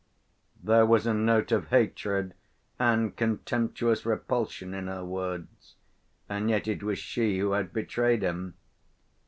There 0.63 0.87
was 0.87 1.05
a 1.05 1.13
note 1.13 1.51
of 1.51 1.67
hatred 1.67 2.33
and 2.79 3.15
contemptuous 3.15 4.03
repulsion 4.03 4.73
in 4.73 4.87
her 4.87 5.05
words. 5.05 5.75
And 6.27 6.49
yet 6.49 6.67
it 6.67 6.81
was 6.81 6.97
she 6.97 7.37
who 7.37 7.51
had 7.51 7.71
betrayed 7.71 8.23
him. 8.23 8.55